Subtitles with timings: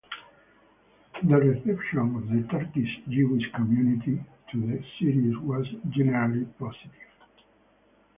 [1.21, 4.19] The reception of the Turkish Jewish community
[4.51, 6.89] to the series was generally positive.